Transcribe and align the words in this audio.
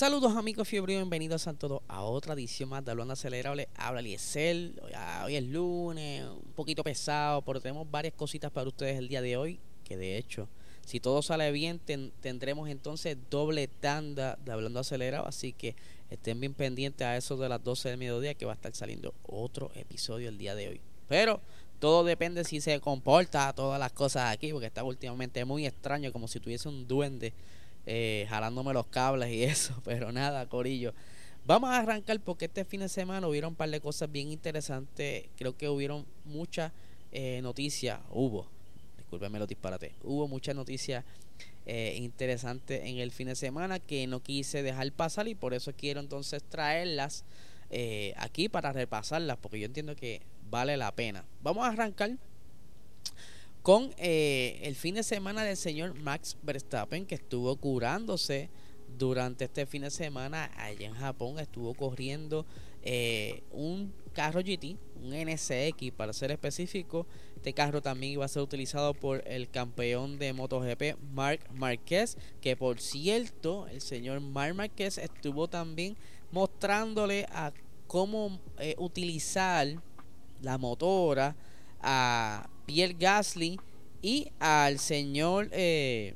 Saludos 0.00 0.34
amigos 0.34 0.66
fiebre, 0.66 0.94
bienvenidos 0.94 1.46
a 1.46 1.52
todos 1.52 1.82
a 1.86 2.00
otra 2.04 2.32
edición 2.32 2.70
más 2.70 2.82
de 2.82 2.90
Hablando 2.90 3.12
Acelerable. 3.12 3.68
Habla 3.76 4.00
Liesel, 4.00 4.80
hoy, 4.82 5.36
es 5.36 5.44
lunes, 5.44 6.24
un 6.24 6.52
poquito 6.54 6.82
pesado, 6.82 7.42
pero 7.42 7.60
tenemos 7.60 7.90
varias 7.90 8.14
cositas 8.14 8.50
para 8.50 8.66
ustedes 8.66 8.96
el 8.96 9.08
día 9.08 9.20
de 9.20 9.36
hoy, 9.36 9.60
que 9.84 9.98
de 9.98 10.16
hecho, 10.16 10.48
si 10.86 11.00
todo 11.00 11.20
sale 11.20 11.52
bien, 11.52 11.82
tendremos 12.22 12.70
entonces 12.70 13.18
doble 13.28 13.68
tanda 13.68 14.38
de 14.42 14.52
Hablando 14.52 14.80
Acelerado, 14.80 15.26
así 15.26 15.52
que 15.52 15.76
estén 16.08 16.40
bien 16.40 16.54
pendientes 16.54 17.06
a 17.06 17.18
eso 17.18 17.36
de 17.36 17.50
las 17.50 17.62
12 17.62 17.90
del 17.90 17.98
mediodía 17.98 18.32
que 18.32 18.46
va 18.46 18.52
a 18.52 18.54
estar 18.54 18.74
saliendo 18.74 19.12
otro 19.26 19.70
episodio 19.74 20.30
el 20.30 20.38
día 20.38 20.54
de 20.54 20.68
hoy. 20.68 20.80
Pero 21.08 21.42
todo 21.78 22.04
depende 22.04 22.44
si 22.44 22.62
se 22.62 22.80
comporta 22.80 23.52
todas 23.52 23.78
las 23.78 23.92
cosas 23.92 24.32
aquí, 24.32 24.50
porque 24.50 24.68
está 24.68 24.82
últimamente 24.82 25.44
muy 25.44 25.66
extraño, 25.66 26.10
como 26.10 26.26
si 26.26 26.40
tuviese 26.40 26.70
un 26.70 26.88
duende 26.88 27.34
eh, 27.86 28.26
jalándome 28.28 28.72
los 28.72 28.86
cables 28.86 29.30
y 29.30 29.44
eso, 29.44 29.80
pero 29.84 30.12
nada, 30.12 30.46
Corillo. 30.48 30.94
Vamos 31.46 31.70
a 31.70 31.78
arrancar 31.78 32.20
porque 32.20 32.44
este 32.44 32.64
fin 32.64 32.80
de 32.80 32.88
semana 32.88 33.26
hubieron 33.26 33.50
un 33.50 33.56
par 33.56 33.70
de 33.70 33.80
cosas 33.80 34.10
bien 34.12 34.30
interesantes. 34.30 35.26
Creo 35.36 35.56
que 35.56 35.68
hubieron 35.68 36.06
muchas 36.24 36.72
eh, 37.12 37.40
noticias, 37.42 37.98
hubo, 38.10 38.46
discúlpeme 38.96 39.40
los 39.40 39.48
disparates, 39.48 39.92
hubo 40.04 40.28
muchas 40.28 40.54
noticias 40.54 41.04
eh, 41.66 41.96
interesantes 41.98 42.82
en 42.84 42.98
el 42.98 43.10
fin 43.10 43.26
de 43.28 43.34
semana 43.34 43.80
que 43.80 44.06
no 44.06 44.22
quise 44.22 44.62
dejar 44.62 44.90
pasar 44.92 45.26
y 45.28 45.34
por 45.34 45.52
eso 45.52 45.72
quiero 45.76 46.00
entonces 46.00 46.42
traerlas 46.42 47.24
eh, 47.70 48.14
aquí 48.16 48.48
para 48.48 48.72
repasarlas 48.72 49.36
porque 49.38 49.60
yo 49.60 49.66
entiendo 49.66 49.96
que 49.96 50.22
vale 50.48 50.76
la 50.76 50.92
pena. 50.92 51.24
Vamos 51.42 51.64
a 51.64 51.68
arrancar 51.68 52.16
con 53.62 53.90
eh, 53.98 54.60
el 54.62 54.74
fin 54.74 54.94
de 54.94 55.02
semana 55.02 55.44
del 55.44 55.56
señor 55.56 55.94
Max 55.94 56.36
Verstappen 56.42 57.04
que 57.06 57.14
estuvo 57.14 57.54
curándose 57.56 58.48
durante 58.98 59.44
este 59.44 59.66
fin 59.66 59.82
de 59.82 59.90
semana 59.90 60.50
allá 60.56 60.86
en 60.86 60.94
Japón. 60.94 61.38
Estuvo 61.38 61.74
corriendo 61.74 62.46
eh, 62.82 63.42
un 63.50 63.92
carro 64.12 64.40
GT 64.40 64.76
un 65.02 65.12
NSX 65.12 65.92
para 65.96 66.12
ser 66.12 66.30
específico. 66.30 67.06
Este 67.36 67.52
carro 67.52 67.80
también 67.80 68.12
iba 68.12 68.24
a 68.24 68.28
ser 68.28 68.42
utilizado 68.42 68.94
por 68.94 69.22
el 69.26 69.48
campeón 69.48 70.18
de 70.18 70.32
MotoGP 70.32 70.98
Marc 71.12 71.50
Marquez 71.52 72.16
que 72.40 72.56
por 72.56 72.80
cierto 72.80 73.66
el 73.68 73.80
señor 73.80 74.20
Marc 74.20 74.54
Marquez 74.54 74.98
estuvo 74.98 75.48
también 75.48 75.96
mostrándole 76.32 77.26
a 77.30 77.52
cómo 77.86 78.40
eh, 78.58 78.74
utilizar 78.78 79.66
la 80.42 80.58
motora 80.58 81.34
a 81.80 82.48
Pierre 82.70 82.94
Gasly 82.96 83.58
y 84.00 84.30
al 84.38 84.78
señor 84.78 85.48
eh, 85.50 86.14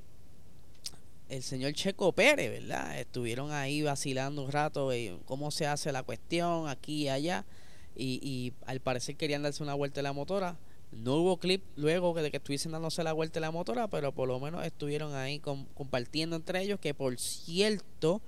el 1.28 1.42
señor 1.42 1.72
Checo 1.72 2.12
Pérez, 2.12 2.48
¿verdad? 2.48 2.96
Estuvieron 2.96 3.50
ahí 3.50 3.82
vacilando 3.82 4.44
un 4.44 4.52
rato 4.52 4.92
eh, 4.92 5.18
cómo 5.24 5.50
se 5.50 5.66
hace 5.66 5.90
la 5.90 6.04
cuestión 6.04 6.68
aquí 6.68 7.02
y 7.02 7.08
allá 7.08 7.44
y, 7.96 8.20
y, 8.22 8.52
al 8.66 8.78
parecer 8.78 9.16
querían 9.16 9.42
darse 9.42 9.64
una 9.64 9.74
vuelta 9.74 9.98
en 9.98 10.04
la 10.04 10.12
motora. 10.12 10.56
No 10.92 11.16
hubo 11.16 11.38
clip 11.38 11.64
luego 11.74 12.14
de 12.14 12.30
que 12.30 12.36
estuviesen 12.36 12.70
dándose 12.70 13.02
la 13.02 13.12
vuelta 13.12 13.40
en 13.40 13.42
la 13.42 13.50
motora, 13.50 13.88
pero 13.88 14.12
por 14.12 14.28
lo 14.28 14.38
menos 14.38 14.64
estuvieron 14.64 15.12
ahí 15.16 15.40
compartiendo 15.40 16.36
entre 16.36 16.62
ellos 16.62 16.78
que 16.78 16.94
por 16.94 17.18
cierto 17.18 18.22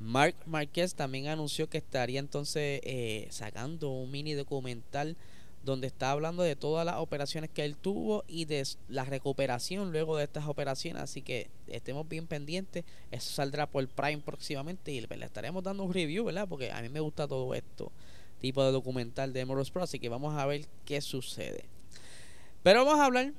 Mark 0.00 0.36
Márquez 0.44 0.94
también 0.94 1.28
anunció 1.28 1.70
que 1.70 1.78
estaría 1.78 2.20
entonces 2.20 2.82
eh, 2.84 3.26
sacando 3.30 3.88
un 3.88 4.10
mini 4.10 4.34
documental 4.34 5.16
donde 5.64 5.86
está 5.86 6.10
hablando 6.10 6.42
de 6.42 6.56
todas 6.56 6.84
las 6.84 6.96
operaciones 6.96 7.50
que 7.50 7.64
él 7.64 7.76
tuvo 7.76 8.24
y 8.28 8.44
de 8.44 8.66
la 8.88 9.04
recuperación 9.04 9.92
luego 9.92 10.16
de 10.16 10.24
estas 10.24 10.46
operaciones. 10.46 11.02
Así 11.02 11.22
que 11.22 11.48
estemos 11.66 12.08
bien 12.08 12.26
pendientes. 12.26 12.84
Eso 13.10 13.32
saldrá 13.32 13.66
por 13.66 13.86
Prime 13.88 14.18
próximamente 14.18 14.92
y 14.92 15.00
le 15.00 15.24
estaremos 15.24 15.64
dando 15.64 15.84
un 15.84 15.94
review, 15.94 16.24
¿verdad? 16.24 16.46
Porque 16.48 16.70
a 16.70 16.82
mí 16.82 16.88
me 16.88 17.00
gusta 17.00 17.26
todo 17.26 17.54
esto, 17.54 17.90
tipo 18.40 18.62
de 18.62 18.72
documental 18.72 19.32
de 19.32 19.44
Moros 19.44 19.70
Pro. 19.70 19.82
Así 19.82 19.98
que 19.98 20.08
vamos 20.08 20.34
a 20.34 20.44
ver 20.46 20.66
qué 20.84 21.00
sucede. 21.00 21.64
Pero 22.62 22.84
vamos 22.84 23.00
a 23.00 23.06
hablar 23.06 23.32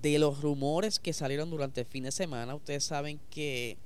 de 0.00 0.18
los 0.18 0.40
rumores 0.40 0.98
que 0.98 1.12
salieron 1.12 1.50
durante 1.50 1.80
el 1.80 1.86
fin 1.86 2.04
de 2.04 2.12
semana. 2.12 2.54
Ustedes 2.54 2.84
saben 2.84 3.20
que 3.30 3.76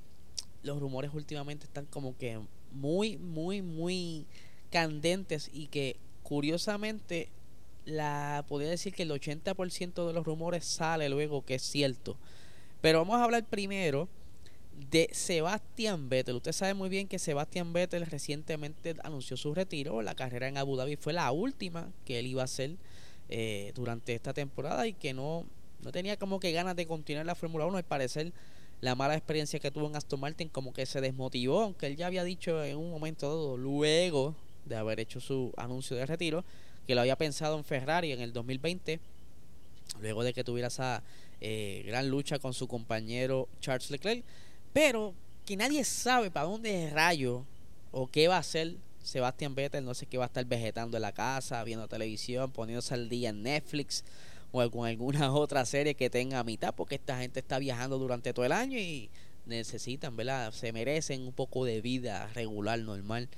los 0.63 0.81
rumores 0.81 1.13
últimamente 1.15 1.65
están 1.65 1.87
como 1.87 2.17
que 2.17 2.41
muy, 2.73 3.17
muy, 3.17 3.63
muy 3.63 4.27
candentes 4.71 5.51
y 5.53 5.69
que 5.69 5.97
curiosamente, 6.27 7.29
la 7.85 8.45
podría 8.49 8.71
decir 8.71 8.93
que 8.93 9.05
el 9.05 9.13
80% 9.13 10.09
de 10.09 10.13
los 10.13 10.27
rumores 10.27 10.65
sale 10.65 11.09
luego 11.09 11.45
que 11.45 11.55
es 11.55 11.63
cierto. 11.63 12.17
Pero 12.81 12.99
vamos 12.99 13.15
a 13.15 13.23
hablar 13.23 13.45
primero 13.45 14.09
de 14.91 15.09
Sebastián 15.13 16.09
Vettel. 16.09 16.35
Usted 16.35 16.51
sabe 16.51 16.75
muy 16.75 16.89
bien 16.89 17.07
que 17.07 17.21
Sebastián 17.21 17.73
Vettel 17.73 18.05
recientemente 18.07 18.97
anunció 19.05 19.37
su 19.37 19.55
retiro. 19.55 20.03
La 20.03 20.17
carrera 20.17 20.49
en 20.49 20.59
Abu 20.59 20.75
Dhabi 20.75 20.97
fue 20.97 21.13
la 21.13 21.31
última 21.31 21.93
que 22.05 22.19
él 22.19 22.27
iba 22.27 22.43
a 22.43 22.47
hacer 22.47 22.75
eh, 23.29 23.71
durante 23.77 24.13
esta 24.13 24.35
temporada 24.35 24.85
y 24.89 24.95
que 24.95 25.15
no, 25.15 25.47
no 25.81 25.93
tenía 25.93 26.17
como 26.17 26.41
que 26.41 26.51
ganas 26.51 26.75
de 26.75 26.89
continuar 26.89 27.25
la 27.25 27.37
Fórmula 27.37 27.67
1. 27.67 27.77
Al 27.77 27.85
parecer, 27.85 28.33
la 28.81 28.97
mala 28.97 29.15
experiencia 29.15 29.61
que 29.61 29.71
tuvo 29.71 29.87
en 29.87 29.95
Aston 29.95 30.19
Martin 30.19 30.49
como 30.49 30.73
que 30.73 30.87
se 30.87 31.01
desmotivó, 31.01 31.63
aunque 31.63 31.87
él 31.87 31.97
ya 31.97 32.09
había 32.09 32.25
dicho 32.25 32.65
en 32.65 32.79
un 32.79 32.91
momento 32.91 33.29
dado, 33.29 33.57
luego 33.57 34.35
de 34.67 34.77
haber 34.77 35.01
hecho 35.01 35.21
su 35.21 35.53
anuncio 35.57 35.97
de 35.97 36.07
retiro, 36.07 36.45
que 36.87 36.95
lo 36.95 37.01
había 37.01 37.17
pensado 37.17 37.57
en 37.57 37.65
Ferrari 37.65 38.13
en 38.13 38.21
el 38.21 38.33
2020, 38.33 39.01
luego 40.01 40.25
de 40.25 40.33
que 40.33 40.45
tuviera 40.45 40.69
esa 40.69 41.03
eh, 41.41 41.83
gran 41.87 42.09
lucha 42.09 42.39
con 42.39 42.55
su 42.55 42.69
compañero 42.69 43.49
Charles 43.61 43.91
Leclerc, 43.91 44.25
pero 44.73 45.15
que 45.45 45.57
nadie 45.57 45.85
sabe 45.85 46.31
para 46.31 46.47
dónde 46.47 46.85
es 46.85 46.93
rayo 46.93 47.45
o 47.93 48.09
qué 48.09 48.29
va 48.29 48.37
a 48.37 48.41
hacer 48.41 48.77
Sebastián 49.03 49.55
Vettel, 49.55 49.85
no 49.85 49.95
sé 49.95 50.07
qué 50.07 50.19
va 50.19 50.25
a 50.25 50.27
estar 50.27 50.45
vegetando 50.45 50.97
en 50.97 51.03
la 51.03 51.13
casa, 51.13 51.63
viendo 51.65 51.87
televisión, 51.87 52.51
poniéndose 52.51 52.95
al 52.95 53.09
día 53.09 53.31
en 53.31 53.43
Netflix 53.43 54.05
o 54.53 54.71
con 54.71 54.87
alguna 54.87 55.33
otra 55.35 55.65
serie 55.65 55.95
que 55.95 56.11
tenga 56.11 56.41
a 56.41 56.45
mitad, 56.45 56.75
porque 56.75 56.97
esta 56.97 57.19
gente 57.19 57.41
está 57.41 57.59
viajando 57.59 57.99
durante 57.99 58.33
todo 58.33 58.45
el 58.45 58.53
año 58.53 58.79
y 58.79 59.09
necesitan, 59.47 60.17
¿verdad? 60.17 60.53
Se 60.53 60.73
merecen 60.73 61.23
un 61.23 61.33
poco 61.33 61.65
de 61.65 61.81
vida 61.81 62.29
regular, 62.35 62.79
normal 62.81 63.29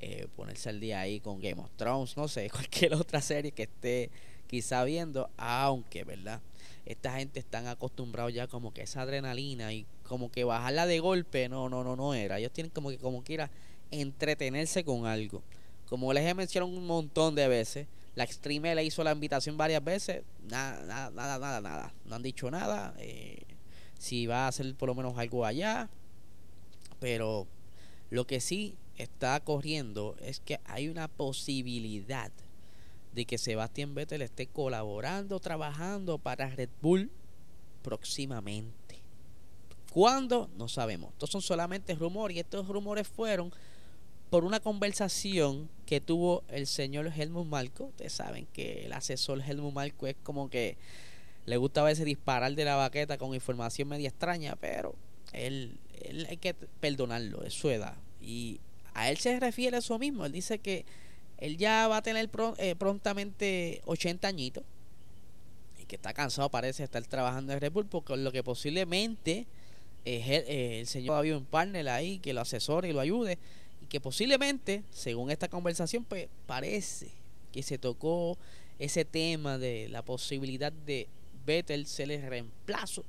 eh, 0.00 0.28
ponerse 0.36 0.68
al 0.68 0.78
día 0.78 1.00
ahí 1.00 1.18
con 1.18 1.40
Game 1.40 1.60
of 1.60 1.70
Thrones, 1.76 2.16
no 2.16 2.28
sé, 2.28 2.48
cualquier 2.52 2.94
otra 2.94 3.20
serie 3.20 3.52
que 3.52 3.64
esté 3.64 4.10
quizá 4.46 4.84
viendo, 4.84 5.28
aunque, 5.36 6.04
¿verdad? 6.04 6.40
Esta 6.86 7.18
gente 7.18 7.40
están 7.40 7.66
acostumbrados 7.66 8.32
ya 8.32 8.46
como 8.46 8.72
que 8.72 8.82
esa 8.82 9.02
adrenalina 9.02 9.72
y 9.72 9.86
como 10.04 10.30
que 10.30 10.44
bajarla 10.44 10.86
de 10.86 11.00
golpe, 11.00 11.48
no, 11.48 11.68
no, 11.68 11.84
no, 11.84 11.96
no 11.96 12.14
era. 12.14 12.38
Ellos 12.38 12.52
tienen 12.52 12.70
como 12.70 12.90
que 12.90 12.98
como 12.98 13.22
quiera 13.22 13.50
entretenerse 13.90 14.84
con 14.84 15.04
algo. 15.04 15.42
Como 15.88 16.12
les 16.12 16.24
he 16.24 16.34
mencionado 16.34 16.72
un 16.72 16.86
montón 16.86 17.34
de 17.34 17.48
veces, 17.48 17.88
la 18.14 18.24
Extreme 18.24 18.74
le 18.74 18.84
hizo 18.84 19.04
la 19.04 19.12
invitación 19.12 19.56
varias 19.56 19.84
veces, 19.84 20.22
nada, 20.48 20.84
nada, 20.86 21.10
nada, 21.10 21.38
nada, 21.38 21.60
nada. 21.60 21.94
No 22.04 22.16
han 22.16 22.22
dicho 22.22 22.50
nada. 22.50 22.94
Eh, 22.98 23.42
si 23.98 24.26
va 24.26 24.44
a 24.44 24.48
hacer 24.48 24.74
por 24.74 24.88
lo 24.88 24.94
menos 24.94 25.18
algo 25.18 25.44
allá. 25.44 25.90
Pero 27.00 27.46
lo 28.10 28.26
que 28.26 28.40
sí 28.40 28.76
está 28.98 29.40
corriendo 29.40 30.16
es 30.20 30.40
que 30.40 30.60
hay 30.64 30.88
una 30.88 31.08
posibilidad 31.08 32.30
de 33.14 33.24
que 33.24 33.38
Sebastián 33.38 33.94
Vettel 33.94 34.22
esté 34.22 34.46
colaborando, 34.46 35.40
trabajando 35.40 36.18
para 36.18 36.50
Red 36.50 36.70
Bull 36.80 37.10
próximamente. 37.82 39.02
¿Cuándo? 39.92 40.50
No 40.56 40.68
sabemos. 40.68 41.12
Estos 41.12 41.30
son 41.30 41.42
solamente 41.42 41.94
rumores 41.94 42.36
y 42.36 42.40
estos 42.40 42.68
rumores 42.68 43.08
fueron 43.08 43.52
por 44.30 44.44
una 44.44 44.60
conversación 44.60 45.68
que 45.86 46.00
tuvo 46.00 46.44
el 46.48 46.66
señor 46.66 47.10
Helmut 47.16 47.46
Marco. 47.46 47.84
Ustedes 47.84 48.12
saben 48.12 48.46
que 48.52 48.84
el 48.86 48.92
asesor 48.92 49.40
Helmut 49.40 49.72
Marco 49.72 50.06
es 50.06 50.16
como 50.22 50.50
que 50.50 50.76
le 51.46 51.56
gusta 51.56 51.80
a 51.80 51.84
veces 51.84 52.04
disparar 52.04 52.54
de 52.54 52.64
la 52.64 52.76
baqueta 52.76 53.16
con 53.16 53.34
información 53.34 53.88
media 53.88 54.10
extraña, 54.10 54.54
pero 54.56 54.94
él, 55.32 55.78
él 56.02 56.26
hay 56.28 56.36
que 56.36 56.52
perdonarlo, 56.52 57.42
es 57.42 57.54
su 57.54 57.70
edad. 57.70 57.96
Y 58.20 58.60
a 58.98 59.10
él 59.10 59.18
se 59.18 59.38
refiere 59.38 59.76
a 59.76 59.78
eso 59.80 59.98
mismo. 59.98 60.26
Él 60.26 60.32
dice 60.32 60.58
que 60.58 60.84
él 61.38 61.56
ya 61.56 61.88
va 61.88 61.98
a 61.98 62.02
tener 62.02 62.28
eh, 62.58 62.74
prontamente 62.76 63.80
80 63.84 64.26
añitos 64.26 64.64
y 65.80 65.84
que 65.84 65.96
está 65.96 66.12
cansado, 66.12 66.48
parece, 66.48 66.78
de 66.82 66.84
estar 66.84 67.04
trabajando 67.06 67.52
en 67.52 67.60
Red 67.60 67.72
Bull, 67.72 67.86
porque 67.86 68.16
lo 68.16 68.32
que 68.32 68.42
posiblemente 68.42 69.46
el 70.04 70.86
señor 70.86 71.16
había 71.16 71.36
un 71.36 71.44
partner 71.44 71.88
ahí 71.90 72.18
que 72.18 72.32
lo 72.32 72.40
asesore 72.40 72.88
y 72.88 72.92
lo 72.92 73.00
ayude 73.00 73.38
y 73.82 73.86
que 73.86 74.00
posiblemente, 74.00 74.82
según 74.90 75.30
esta 75.30 75.48
conversación, 75.48 76.04
pues 76.04 76.28
parece 76.46 77.08
que 77.52 77.62
se 77.62 77.78
tocó 77.78 78.38
ese 78.78 79.04
tema 79.04 79.58
de 79.58 79.88
la 79.90 80.02
posibilidad 80.02 80.72
de 80.72 81.08
Vettel 81.44 81.86
ser 81.86 82.10
el 82.10 82.22
reemplazo 82.22 83.04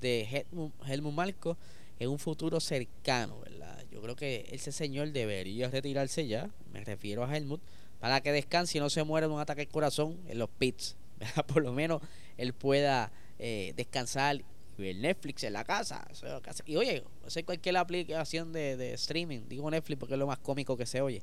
de 0.00 0.44
Helmut, 0.86 1.14
Marco 1.14 1.56
en 1.98 2.10
un 2.10 2.18
futuro 2.18 2.60
cercano, 2.60 3.40
¿verdad? 3.40 3.81
Yo 3.92 4.00
creo 4.00 4.16
que 4.16 4.48
ese 4.50 4.72
señor 4.72 5.12
debería 5.12 5.68
retirarse 5.68 6.26
ya, 6.26 6.50
me 6.72 6.82
refiero 6.82 7.24
a 7.24 7.36
Helmut, 7.36 7.60
para 8.00 8.20
que 8.20 8.32
descanse 8.32 8.78
y 8.78 8.80
no 8.80 8.90
se 8.90 9.04
muera 9.04 9.28
de 9.28 9.32
un 9.32 9.40
ataque 9.40 9.60
al 9.62 9.68
corazón 9.68 10.18
en 10.28 10.38
los 10.38 10.48
pits, 10.48 10.96
Por 11.46 11.62
lo 11.62 11.72
menos 11.72 12.02
él 12.36 12.52
pueda 12.52 13.12
eh, 13.38 13.72
descansar 13.76 14.36
y 14.36 14.82
ver 14.82 14.96
Netflix 14.96 15.44
en 15.44 15.52
la 15.52 15.64
casa. 15.64 16.08
Y 16.66 16.76
oye, 16.76 17.04
hacer 17.26 17.44
cualquier 17.44 17.76
aplicación 17.76 18.52
de, 18.52 18.76
de 18.76 18.94
streaming, 18.94 19.40
digo 19.48 19.70
Netflix 19.70 20.00
porque 20.00 20.14
es 20.14 20.18
lo 20.18 20.26
más 20.26 20.38
cómico 20.38 20.76
que 20.76 20.86
se 20.86 21.00
oye 21.00 21.22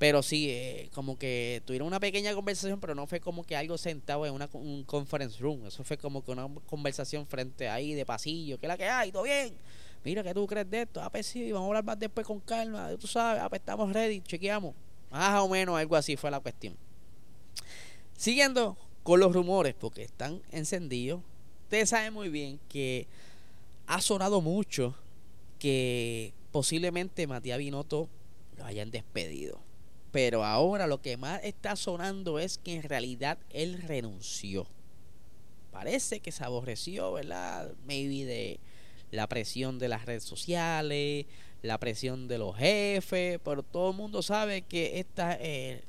pero 0.00 0.22
sí, 0.22 0.48
eh, 0.48 0.88
como 0.94 1.18
que 1.18 1.60
tuvieron 1.66 1.86
una 1.86 2.00
pequeña 2.00 2.32
conversación, 2.32 2.80
pero 2.80 2.94
no 2.94 3.06
fue 3.06 3.20
como 3.20 3.44
que 3.44 3.54
algo 3.54 3.76
sentado 3.76 4.24
en 4.24 4.32
una 4.32 4.48
un 4.54 4.82
conference 4.84 5.38
room. 5.38 5.66
Eso 5.66 5.84
fue 5.84 5.98
como 5.98 6.24
que 6.24 6.30
una 6.30 6.48
conversación 6.64 7.26
frente 7.26 7.68
ahí 7.68 7.92
de 7.92 8.06
pasillo. 8.06 8.58
¿Qué 8.58 8.64
es 8.64 8.68
la 8.68 8.78
que 8.78 8.88
hay? 8.88 9.12
¿Todo 9.12 9.24
bien? 9.24 9.52
Mira, 10.04 10.22
¿qué 10.22 10.32
tú 10.32 10.46
crees 10.46 10.70
de 10.70 10.82
esto? 10.82 11.02
Ah, 11.02 11.10
pues 11.10 11.26
sí, 11.26 11.52
vamos 11.52 11.66
a 11.66 11.68
hablar 11.68 11.84
más 11.84 11.98
después 11.98 12.26
con 12.26 12.40
calma. 12.40 12.90
Tú 12.98 13.06
sabes, 13.06 13.42
ah, 13.42 13.48
pues 13.48 13.60
estamos 13.60 13.92
ready, 13.92 14.20
chequeamos. 14.20 14.74
Más 15.10 15.40
o 15.40 15.48
menos 15.48 15.78
algo 15.78 15.96
así 15.96 16.16
fue 16.16 16.30
la 16.30 16.40
cuestión. 16.40 16.76
Siguiendo 18.16 18.76
con 19.02 19.20
los 19.20 19.32
rumores, 19.32 19.74
porque 19.78 20.02
están 20.02 20.40
encendidos. 20.52 21.20
Ustedes 21.64 21.90
saben 21.90 22.12
muy 22.12 22.28
bien 22.28 22.58
que 22.68 23.06
ha 23.86 24.00
sonado 24.00 24.40
mucho 24.40 24.94
que 25.58 26.32
posiblemente 26.52 27.26
Matías 27.26 27.58
Binotto 27.58 28.08
lo 28.56 28.64
hayan 28.64 28.90
despedido 28.90 29.60
pero 30.12 30.44
ahora 30.44 30.86
lo 30.86 31.00
que 31.00 31.16
más 31.16 31.40
está 31.44 31.76
sonando 31.76 32.38
es 32.38 32.58
que 32.58 32.74
en 32.74 32.82
realidad 32.82 33.38
él 33.50 33.80
renunció. 33.82 34.66
Parece 35.70 36.20
que 36.20 36.32
se 36.32 36.44
aborreció, 36.44 37.12
¿verdad? 37.12 37.72
Maybe 37.86 38.24
de 38.24 38.60
la 39.10 39.26
presión 39.28 39.78
de 39.78 39.88
las 39.88 40.06
redes 40.06 40.24
sociales, 40.24 41.26
la 41.62 41.78
presión 41.78 42.28
de 42.28 42.38
los 42.38 42.56
jefes, 42.56 43.38
pero 43.44 43.62
todo 43.62 43.90
el 43.90 43.96
mundo 43.96 44.22
sabe 44.22 44.62
que 44.62 44.98
esta, 44.98 45.36
eh, 45.40 45.84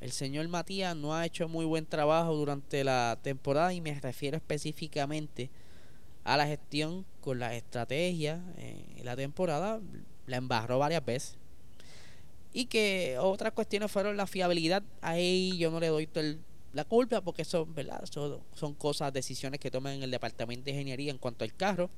el 0.00 0.12
señor 0.12 0.48
Matías 0.48 0.96
no 0.96 1.14
ha 1.14 1.24
hecho 1.24 1.48
muy 1.48 1.64
buen 1.64 1.86
trabajo 1.86 2.34
durante 2.34 2.84
la 2.84 3.18
temporada 3.22 3.72
y 3.72 3.80
me 3.80 3.98
refiero 3.98 4.36
específicamente 4.36 5.50
a 6.24 6.36
la 6.36 6.46
gestión 6.46 7.04
con 7.20 7.38
la 7.38 7.54
estrategia 7.54 8.42
en 8.56 9.04
la 9.04 9.16
temporada. 9.16 9.80
La 10.26 10.36
embarró 10.36 10.78
varias 10.78 11.04
veces 11.04 11.36
y 12.54 12.66
que 12.66 13.16
otras 13.18 13.52
cuestiones 13.52 13.90
fueron 13.90 14.16
la 14.16 14.26
fiabilidad. 14.26 14.82
Ahí 15.02 15.58
yo 15.58 15.70
no 15.70 15.80
le 15.80 15.88
doy 15.88 16.08
la 16.72 16.84
culpa 16.84 17.20
porque 17.20 17.44
son, 17.44 17.74
¿verdad? 17.74 18.04
Son, 18.06 18.74
cosas, 18.74 19.12
decisiones 19.12 19.60
que 19.60 19.70
toman 19.70 19.94
en 19.94 20.02
el 20.04 20.10
departamento 20.10 20.64
de 20.64 20.70
ingeniería 20.70 21.10
en 21.10 21.18
cuanto 21.18 21.44
al 21.44 21.52
carro. 21.52 21.90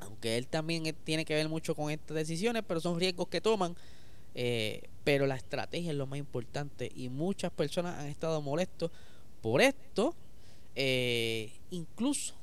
Aunque 0.00 0.36
él 0.36 0.46
también 0.46 0.94
tiene 1.04 1.24
que 1.24 1.34
ver 1.34 1.48
mucho 1.48 1.74
con 1.74 1.90
estas 1.90 2.16
decisiones, 2.16 2.62
pero 2.66 2.80
son 2.80 2.98
riesgos 2.98 3.28
que 3.28 3.40
toman. 3.40 3.76
Eh, 4.34 4.82
pero 5.02 5.26
la 5.26 5.36
estrategia 5.36 5.92
es 5.92 5.96
lo 5.96 6.06
más 6.06 6.18
importante 6.18 6.92
y 6.94 7.08
muchas 7.08 7.50
personas 7.50 7.98
han 7.98 8.06
estado 8.06 8.42
molestos 8.42 8.90
por 9.40 9.62
esto. 9.62 10.14
Eh, 10.74 11.52
incluso 11.70 12.34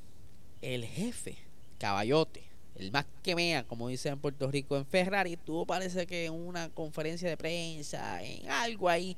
el 0.62 0.86
jefe, 0.86 1.38
Caballote, 1.78 2.44
el 2.76 2.92
más 2.92 3.06
que 3.22 3.36
mea, 3.36 3.64
como 3.64 3.90
dicen 3.90 4.14
en 4.14 4.20
Puerto 4.20 4.50
Rico, 4.50 4.76
en 4.76 4.86
Ferrari, 4.86 5.38
tuvo 5.38 5.66
parece 5.66 6.08
que 6.08 6.26
en 6.26 6.34
una 6.34 6.70
conferencia 6.70 7.30
de 7.30 7.38
prensa, 7.38 8.24
en 8.24 8.50
algo 8.50 8.90
ahí, 8.90 9.16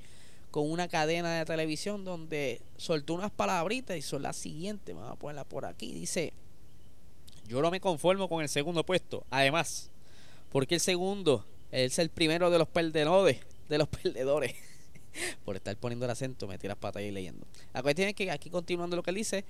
con 0.52 0.70
una 0.70 0.88
cadena 0.88 1.38
de 1.38 1.46
televisión 1.46 2.04
donde 2.04 2.62
soltó 2.78 3.14
unas 3.14 3.32
palabritas 3.32 3.98
y 3.98 4.02
son 4.02 4.24
las 4.24 4.36
siguientes, 4.36 4.96
vamos 4.96 5.12
a 5.12 5.16
ponerla 5.16 5.44
por 5.44 5.66
aquí, 5.66 5.94
dice, 5.94 6.34
yo 7.48 7.62
no 7.62 7.72
me 7.72 7.80
conformo 7.80 8.30
con 8.30 8.42
el 8.42 8.50
segundo 8.50 8.86
puesto, 8.86 9.26
además, 9.30 9.90
porque 10.52 10.76
el 10.76 10.82
segundo 10.82 11.46
es 11.72 12.00
el 12.00 12.10
primero 12.10 12.50
de 12.50 12.58
los 12.58 12.68
perdedores, 12.68 13.40
de 13.70 13.78
los 13.78 13.88
perdedores. 13.88 14.56
por 15.46 15.56
estar 15.56 15.76
poniendo 15.78 16.06
el 16.06 16.12
acento, 16.12 16.46
me 16.48 16.58
tiras 16.58 16.78
pata 16.78 17.00
ahí 17.00 17.10
leyendo. 17.10 17.48
La 17.74 17.82
cuestión 17.82 18.10
es 18.10 18.16
que 18.16 18.30
aquí 18.32 18.50
continuando 18.50 18.98
lo 18.98 19.04
que 19.04 19.12
él 19.12 19.16
dice, 19.16 19.46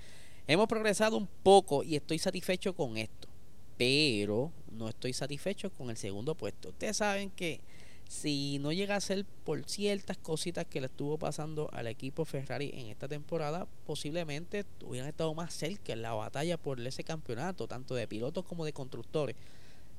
hemos 0.46 0.68
progresado 0.68 1.16
un 1.16 1.26
poco 1.42 1.82
y 1.82 1.96
estoy 1.96 2.18
satisfecho 2.18 2.74
con 2.74 2.96
esto 2.96 3.28
pero 3.76 4.52
no 4.70 4.88
estoy 4.88 5.12
satisfecho 5.12 5.70
con 5.70 5.90
el 5.90 5.96
segundo 5.96 6.34
puesto. 6.34 6.70
Ustedes 6.70 6.96
saben 6.96 7.30
que 7.30 7.60
si 8.08 8.58
no 8.60 8.72
llega 8.72 8.96
a 8.96 9.00
ser 9.00 9.24
por 9.44 9.64
ciertas 9.68 10.16
cositas 10.16 10.64
que 10.66 10.80
le 10.80 10.86
estuvo 10.86 11.18
pasando 11.18 11.68
al 11.72 11.86
equipo 11.86 12.24
Ferrari 12.24 12.70
en 12.74 12.86
esta 12.86 13.08
temporada, 13.08 13.66
posiblemente 13.84 14.64
hubieran 14.84 15.08
estado 15.08 15.34
más 15.34 15.52
cerca 15.52 15.92
en 15.92 16.02
la 16.02 16.14
batalla 16.14 16.56
por 16.56 16.80
ese 16.80 17.04
campeonato, 17.04 17.66
tanto 17.66 17.94
de 17.94 18.06
pilotos 18.06 18.44
como 18.44 18.64
de 18.64 18.72
constructores. 18.72 19.36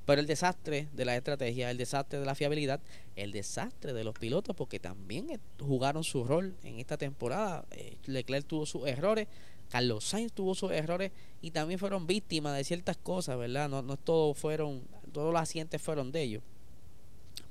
Pero 0.06 0.21
el 0.21 0.27
desastre 0.27 0.88
de 0.94 1.04
la 1.04 1.18
estrategia, 1.18 1.69
el 1.69 1.77
desastre 1.77 2.19
de 2.19 2.25
la 2.25 2.33
fiabilidad, 2.33 2.80
el 3.18 3.33
desastre 3.33 3.92
de 3.92 4.06
los 4.06 4.18
pilotos, 4.18 4.56
porque 4.56 4.80
también 4.80 5.27
jugaron 5.60 6.06
su 6.06 6.24
rol 6.24 6.56
en 6.63 6.80
esta 6.80 6.98
temporada. 6.98 7.65
Eh, 7.71 7.98
Leclerc 8.06 8.48
tuvo 8.48 8.65
sus 8.65 8.88
errores, 8.88 9.27
Carlos 9.69 10.06
Sainz 10.06 10.31
tuvo 10.31 10.56
sus 10.56 10.71
errores 10.71 11.12
y 11.42 11.51
también 11.51 11.77
fueron 11.77 12.07
víctimas 12.07 12.56
de 12.56 12.63
ciertas 12.63 12.95
cosas, 12.95 13.38
¿verdad? 13.38 13.68
No, 13.68 13.81
no 13.81 13.98
todos 13.98 14.38
fueron, 14.38 14.81
todos 15.12 15.33
los 15.33 15.42
accidentes 15.42 15.81
fueron 15.81 16.13
de 16.13 16.21
ellos. 16.21 16.44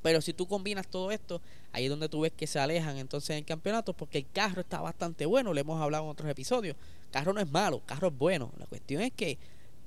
Pero 0.02 0.20
si 0.20 0.32
tú 0.32 0.46
combinas 0.46 0.88
todo 0.88 1.10
esto, 1.10 1.40
ahí 1.72 1.84
es 1.84 1.90
donde 1.90 2.08
tú 2.08 2.20
ves 2.20 2.32
que 2.32 2.46
se 2.46 2.58
alejan 2.58 2.96
entonces 2.98 3.30
en 3.30 3.38
el 3.38 3.44
campeonato, 3.44 3.92
porque 3.92 4.18
el 4.18 4.26
carro 4.32 4.60
está 4.60 4.80
bastante 4.80 5.26
bueno, 5.26 5.52
le 5.52 5.62
hemos 5.62 5.80
hablado 5.80 6.04
en 6.04 6.10
otros 6.10 6.30
episodios. 6.30 6.76
El 7.04 7.10
carro 7.10 7.32
no 7.32 7.40
es 7.40 7.50
malo, 7.50 7.76
el 7.76 7.84
carro 7.84 8.08
es 8.08 8.16
bueno. 8.16 8.52
La 8.58 8.66
cuestión 8.66 9.02
es 9.02 9.12
que 9.12 9.38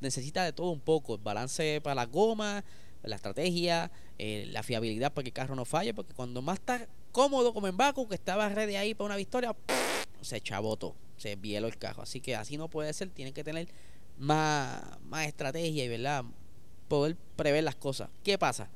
necesita 0.02 0.44
de 0.44 0.54
todo 0.54 0.72
un 0.72 0.82
poco, 0.82 1.16
el 1.16 1.22
balance 1.22 1.82
para 1.82 1.96
la 1.96 2.06
goma, 2.06 2.64
la 3.04 3.16
estrategia, 3.16 3.92
eh, 4.18 4.48
la 4.52 4.64
fiabilidad 4.64 5.14
para 5.14 5.24
que 5.24 5.30
el 5.30 5.34
carro 5.34 5.56
no 5.56 5.66
falle, 5.66 5.94
porque 5.94 6.14
cuando 6.14 6.42
más 6.42 6.60
está 6.60 6.88
cómodo 7.12 7.54
como 7.54 7.68
en 7.68 7.78
Baku, 7.78 8.08
que 8.08 8.16
estaba 8.16 8.50
ready 8.50 8.76
ahí 8.76 8.94
para 8.94 9.06
una 9.08 9.16
victoria, 9.16 9.56
se 10.22 10.42
chabotó 10.42 10.96
se 11.20 11.36
bieló 11.36 11.68
el 11.68 11.78
carro. 11.78 12.02
Así 12.02 12.22
que 12.22 12.36
así 12.36 12.58
no 12.58 12.70
puede 12.70 12.94
ser, 12.94 13.10
tiene 13.10 13.34
que 13.34 13.44
tener 13.44 13.68
más, 14.18 14.82
más 15.04 15.28
estrategia 15.28 15.84
y 15.84 15.88
¿verdad? 15.88 16.24
poder 16.88 17.16
prever 17.36 17.64
las 17.64 17.76
cosas. 17.76 18.10
¿Qué 18.24 18.38
pasa? 18.38 18.70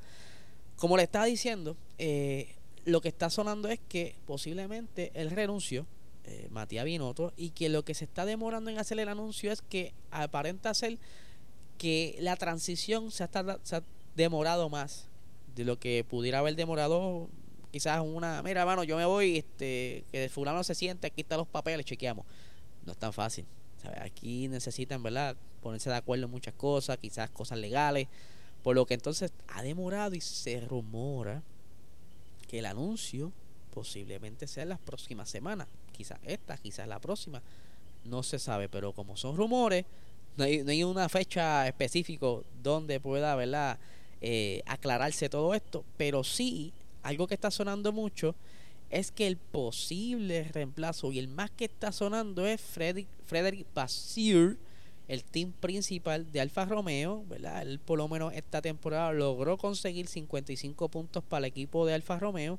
Como 0.76 0.96
le 0.96 1.04
estaba 1.04 1.24
diciendo, 1.26 1.76
eh, 1.98 2.54
lo 2.84 3.00
que 3.00 3.08
está 3.08 3.30
sonando 3.30 3.68
es 3.68 3.80
que 3.88 4.16
posiblemente 4.26 5.10
él 5.14 5.30
renunció, 5.30 5.86
eh, 6.24 6.48
Matías 6.50 6.84
Binotto, 6.84 7.32
y 7.36 7.50
que 7.50 7.68
lo 7.68 7.84
que 7.84 7.94
se 7.94 8.04
está 8.04 8.24
demorando 8.24 8.70
en 8.70 8.78
hacer 8.78 8.98
el 8.98 9.08
anuncio 9.08 9.52
es 9.52 9.62
que 9.62 9.94
aparenta 10.10 10.74
ser 10.74 10.98
que 11.78 12.16
la 12.20 12.36
transición 12.36 13.10
se 13.10 13.24
ha, 13.24 13.30
se 13.62 13.76
ha 13.76 13.82
demorado 14.14 14.68
más 14.68 15.08
de 15.54 15.64
lo 15.64 15.78
que 15.78 16.04
pudiera 16.04 16.40
haber 16.40 16.56
demorado 16.56 17.28
quizás 17.74 18.00
una, 18.00 18.40
mira, 18.42 18.60
hermano, 18.60 18.84
yo 18.84 18.96
me 18.96 19.04
voy, 19.04 19.38
este, 19.38 20.04
que 20.12 20.24
el 20.24 20.30
fulano 20.30 20.62
se 20.62 20.76
siente, 20.76 21.08
aquí 21.08 21.22
están 21.22 21.38
los 21.38 21.48
papeles, 21.48 21.84
chequeamos. 21.84 22.24
No 22.86 22.92
es 22.92 22.98
tan 22.98 23.12
fácil. 23.12 23.46
Aquí 24.00 24.46
necesitan, 24.46 25.02
¿verdad? 25.02 25.36
Ponerse 25.60 25.90
de 25.90 25.96
acuerdo 25.96 26.26
en 26.26 26.30
muchas 26.30 26.54
cosas, 26.54 26.98
quizás 26.98 27.30
cosas 27.30 27.58
legales. 27.58 28.06
Por 28.64 28.74
lo 28.74 28.86
que 28.86 28.94
entonces 28.94 29.32
ha 29.46 29.62
demorado 29.62 30.16
y 30.16 30.20
se 30.20 30.60
rumora 30.60 31.42
que 32.48 32.58
el 32.58 32.66
anuncio 32.66 33.30
posiblemente 33.72 34.48
sea 34.48 34.64
en 34.64 34.70
las 34.70 34.80
próximas 34.80 35.30
semanas. 35.30 35.68
Quizás 35.92 36.18
esta, 36.24 36.56
quizás 36.56 36.88
la 36.88 36.98
próxima. 36.98 37.42
No 38.04 38.24
se 38.24 38.40
sabe, 38.40 38.68
pero 38.68 38.92
como 38.92 39.16
son 39.16 39.36
rumores, 39.36 39.84
no 40.36 40.44
hay, 40.44 40.64
no 40.64 40.70
hay 40.72 40.82
una 40.82 41.08
fecha 41.08 41.68
específica 41.68 42.26
donde 42.62 42.98
pueda, 42.98 43.36
¿verdad? 43.36 43.78
Eh, 44.20 44.62
aclararse 44.66 45.28
todo 45.28 45.54
esto, 45.54 45.84
pero 45.96 46.24
sí 46.24 46.72
algo 47.04 47.26
que 47.26 47.34
está 47.34 47.50
sonando 47.50 47.92
mucho 47.92 48.34
es 48.90 49.12
que 49.12 49.26
el 49.26 49.36
posible 49.36 50.44
reemplazo 50.52 51.12
y 51.12 51.18
el 51.18 51.28
más 51.28 51.50
que 51.50 51.66
está 51.66 51.92
sonando 51.92 52.46
es 52.46 52.60
Frederick, 52.60 53.08
Frederick 53.26 53.66
Basir, 53.74 54.56
el 55.08 55.24
team 55.24 55.52
principal 55.52 56.30
de 56.32 56.40
Alfa 56.40 56.64
Romeo, 56.64 57.24
¿verdad? 57.28 57.62
Él 57.62 57.78
por 57.78 57.98
lo 57.98 58.08
menos 58.08 58.32
esta 58.32 58.62
temporada 58.62 59.12
logró 59.12 59.58
conseguir 59.58 60.06
55 60.06 60.88
puntos 60.88 61.22
para 61.24 61.46
el 61.46 61.50
equipo 61.50 61.86
de 61.86 61.94
Alfa 61.94 62.18
Romeo, 62.18 62.58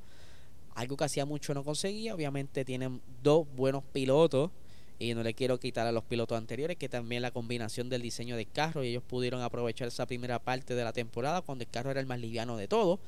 algo 0.76 0.98
que 0.98 1.06
hacía 1.06 1.26
mucho 1.26 1.54
no 1.54 1.64
conseguía, 1.64 2.14
obviamente 2.14 2.66
tienen 2.66 3.02
dos 3.24 3.48
buenos 3.56 3.84
pilotos 3.94 4.52
y 5.00 5.14
no 5.14 5.24
le 5.24 5.34
quiero 5.34 5.60
quitar 5.60 5.88
a 5.88 5.92
los 5.92 6.04
pilotos 6.04 6.38
anteriores 6.38 6.78
que 6.78 6.88
también 6.88 7.22
la 7.22 7.32
combinación 7.32 7.90
del 7.90 8.02
diseño 8.02 8.38
del 8.38 8.50
carro 8.50 8.84
y 8.84 8.90
ellos 8.90 9.04
pudieron 9.04 9.42
aprovechar 9.42 9.88
esa 9.88 10.06
primera 10.06 10.40
parte 10.40 10.76
de 10.76 10.84
la 10.84 10.94
temporada 10.94 11.42
cuando 11.42 11.64
el 11.64 11.70
carro 11.70 11.92
era 11.92 12.00
el 12.00 12.06
más 12.06 12.20
liviano 12.20 12.56
de 12.58 12.68
todo. 12.68 13.00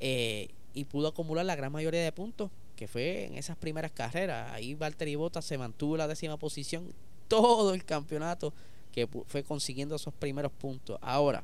Eh, 0.00 0.48
y 0.74 0.84
pudo 0.84 1.08
acumular 1.08 1.44
la 1.44 1.54
gran 1.54 1.70
mayoría 1.70 2.02
de 2.02 2.12
puntos 2.12 2.50
que 2.76 2.88
fue 2.88 3.26
en 3.26 3.36
esas 3.36 3.56
primeras 3.56 3.92
carreras. 3.92 4.50
Ahí 4.52 4.74
Valtteri 4.74 5.14
Bottas 5.16 5.44
se 5.44 5.58
mantuvo 5.58 5.96
la 5.96 6.08
décima 6.08 6.36
posición 6.38 6.92
todo 7.28 7.74
el 7.74 7.84
campeonato 7.84 8.52
que 8.92 9.08
fue 9.26 9.42
consiguiendo 9.42 9.96
esos 9.96 10.14
primeros 10.14 10.52
puntos. 10.52 10.98
Ahora, 11.00 11.42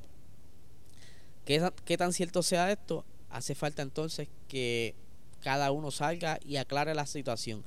¿Qué, 1.49 1.67
¿Qué 1.87 1.97
tan 1.97 2.13
cierto 2.13 2.43
sea 2.43 2.71
esto? 2.71 3.07
Hace 3.31 3.55
falta 3.55 3.81
entonces 3.81 4.29
que 4.49 4.95
cada 5.41 5.71
uno 5.73 5.91
salga 5.91 6.39
y 6.45 6.57
aclare 6.57 6.95
la 6.95 7.07
situación. 7.07 7.65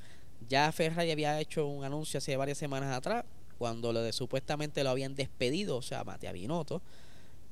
Ya 0.48 0.72
Ferrari 0.72 1.10
había 1.10 1.40
hecho 1.40 1.66
un 1.66 1.84
anuncio 1.84 2.20
hace 2.20 2.38
varias 2.38 2.60
semanas 2.60 2.96
atrás, 2.96 3.26
cuando 3.58 3.92
lo 3.92 4.04
de 4.04 4.14
supuestamente 4.14 4.84
lo 4.84 4.92
habían 4.92 5.16
despedido, 5.16 5.78
o 5.78 5.82
sea, 5.82 6.04
Matea 6.04 6.32
Binotto, 6.32 6.80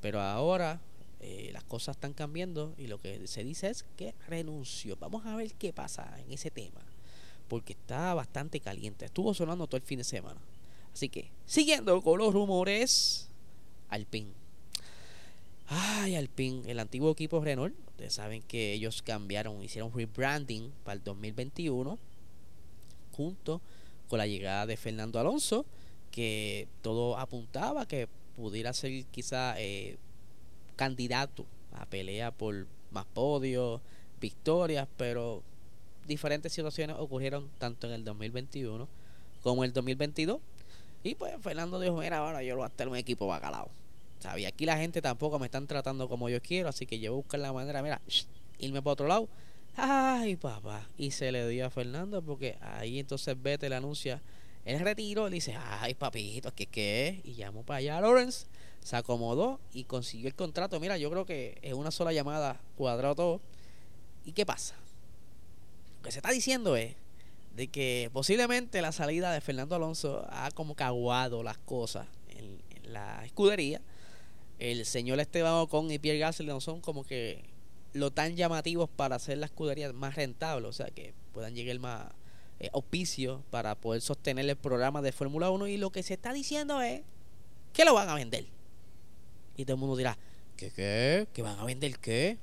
pero 0.02 0.22
ahora 0.22 0.80
eh, 1.20 1.50
las 1.52 1.64
cosas 1.64 1.96
están 1.96 2.14
cambiando 2.14 2.76
y 2.78 2.86
lo 2.86 3.00
que 3.00 3.28
se 3.28 3.44
dice 3.44 3.72
es 3.72 3.84
que 3.98 4.14
renunció. 4.28 4.98
Vamos 4.98 5.26
a 5.26 5.36
ver 5.36 5.52
qué 5.56 5.74
pasa 5.74 6.16
en 6.20 6.32
ese 6.32 6.52
tema, 6.52 6.82
porque 7.48 7.74
está 7.74 8.14
bastante 8.14 8.60
caliente. 8.60 9.06
Estuvo 9.06 9.34
sonando 9.34 9.66
todo 9.66 9.78
el 9.78 9.84
fin 9.84 9.98
de 9.98 10.04
semana. 10.04 10.40
Así 10.94 11.10
que, 11.10 11.32
siguiendo 11.46 12.02
con 12.02 12.20
los 12.20 12.34
rumores, 12.34 13.30
Alpine. 13.90 14.34
Ay, 15.68 16.16
Alpine, 16.16 16.70
el 16.70 16.80
antiguo 16.80 17.12
equipo 17.12 17.44
Renault. 17.44 17.76
Ustedes 17.92 18.14
saben 18.14 18.42
que 18.42 18.74
ellos 18.74 19.02
cambiaron, 19.02 19.62
hicieron 19.64 19.94
rebranding 19.94 20.72
para 20.84 20.96
el 20.96 21.04
2021, 21.04 22.00
junto 23.12 23.62
con 24.08 24.18
la 24.18 24.28
llegada 24.28 24.66
de 24.66 24.78
Fernando 24.78 25.20
Alonso, 25.20 25.66
que 26.12 26.68
todo 26.82 27.18
apuntaba 27.18 27.88
que 27.88 28.08
pudiera 28.36 28.74
ser 28.74 29.06
quizá 29.06 29.60
eh, 29.60 29.98
candidato 30.76 31.46
a 31.74 31.86
pelea 31.86 32.32
por 32.32 32.68
más 32.92 33.06
podios, 33.06 33.82
victorias, 34.20 34.88
pero 34.98 35.44
diferentes 36.08 36.52
situaciones 36.52 36.96
ocurrieron 36.98 37.50
tanto 37.60 37.88
en 37.88 37.94
el 37.94 38.04
2021 38.04 38.88
como 39.44 39.64
en 39.64 39.70
el 39.70 39.74
2022. 39.74 40.40
Y 41.04 41.16
pues 41.16 41.36
Fernando 41.42 41.80
dijo, 41.80 41.98
mira, 41.98 42.18
ahora 42.18 42.44
yo 42.44 42.52
lo 42.52 42.58
voy 42.58 42.66
a 42.66 42.74
hacer 42.74 42.88
un 42.88 42.96
equipo 42.96 43.28
bacalao. 43.28 43.70
¿Sabes? 44.20 44.48
aquí 44.48 44.66
la 44.66 44.78
gente 44.78 45.02
tampoco 45.02 45.40
me 45.40 45.46
están 45.46 45.66
tratando 45.66 46.10
como 46.10 46.28
yo 46.28 46.42
quiero, 46.42 46.68
así 46.68 46.86
que 46.86 47.00
yo 47.00 47.12
voy 47.12 47.20
a 47.20 47.24
buscar 47.24 47.40
la 47.40 47.54
manera, 47.54 47.82
mira, 47.82 48.02
irme 48.58 48.82
para 48.82 48.94
otro 48.94 49.08
lado. 49.08 49.30
Ay, 49.78 50.36
papá. 50.36 50.86
Y 50.98 51.12
se 51.12 51.32
le 51.32 51.48
dio 51.48 51.66
a 51.66 51.70
Fernando 51.70 52.22
porque 52.22 52.58
ahí 52.60 53.00
entonces 53.00 53.42
vete 53.42 53.70
le 53.70 53.76
anuncia 53.76 54.22
el 54.66 54.82
retiro. 54.82 55.30
Le 55.30 55.36
dice, 55.36 55.56
ay, 55.58 55.94
papito, 55.94 56.54
¿qué 56.54 56.66
qué? 56.66 57.22
Y 57.24 57.36
llamó 57.36 57.64
para 57.64 57.78
allá 57.78 57.98
a 57.98 58.02
Lawrence 58.02 58.48
se 58.84 58.96
acomodó 58.96 59.60
y 59.74 59.84
consiguió 59.84 60.28
el 60.28 60.36
contrato. 60.36 60.80
Mira, 60.80 60.98
yo 60.98 61.10
creo 61.12 61.26
que 61.26 61.58
en 61.62 61.78
una 61.78 61.92
sola 61.92 62.14
llamada 62.14 62.60
cuadró 62.76 63.16
todo. 63.16 63.42
¿Y 64.26 64.32
qué 64.32 64.46
pasa? 64.46 64.76
Lo 65.98 66.04
que 66.04 66.12
se 66.12 66.20
está 66.20 66.32
diciendo 66.32 66.76
es 66.76 66.96
de 67.60 67.68
que 67.68 68.10
posiblemente 68.14 68.82
la 68.82 68.94
salida 68.94 69.34
de 69.34 69.42
Fernando 69.42 69.76
Alonso 69.76 70.26
ha 70.30 70.50
como 70.52 70.76
caguado 70.76 71.44
las 71.44 71.58
cosas 71.58 72.08
en, 72.30 72.58
la 72.84 73.26
escudería. 73.26 73.82
El 74.60 74.86
señor 74.86 75.20
Esteban 75.20 75.56
Ocon 75.56 75.92
y 75.92 76.00
Pierre 76.00 76.20
Gasly 76.20 76.48
no 76.48 76.62
son 76.62 76.80
como 76.80 77.04
que 77.04 77.44
lo 77.92 78.12
tan 78.12 78.38
llamativos 78.38 78.90
para 78.90 79.18
hacer 79.18 79.40
la 79.40 79.48
escudería 79.48 79.92
más 79.92 80.16
rentable, 80.16 80.70
o 80.70 80.72
sea, 80.72 80.86
que 80.86 81.14
puedan 81.34 81.54
llegar 81.54 81.78
más 81.80 82.08
eh, 82.62 82.72
para 83.50 83.76
poder 83.76 84.00
sostener 84.00 84.50
el 84.50 84.56
programa 84.56 85.02
de 85.02 85.12
Fórmula 85.12 85.50
1 85.50 85.68
y 85.68 85.76
lo 85.76 85.90
que 85.90 86.02
se 86.02 86.14
está 86.14 86.32
diciendo 86.32 86.82
es 86.82 87.02
que 87.74 87.84
lo 87.84 87.94
van 87.94 88.08
a 88.08 88.16
vender. 88.16 88.46
Y 89.58 89.66
todo 89.66 89.74
el 89.74 89.82
mundo 89.82 89.98
dirá, 89.98 90.18
¿qué 90.56 90.72
qué? 90.72 91.28
¿Que 91.34 91.42
van 91.42 91.60
a 91.60 91.66
vender 91.66 92.00
qué? 92.00 92.38